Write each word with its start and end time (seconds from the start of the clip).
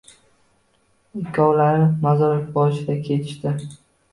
Ikkovlari 1.19 1.83
mozor 2.07 2.41
boshiga 2.57 2.97
ketishdi. 3.11 3.55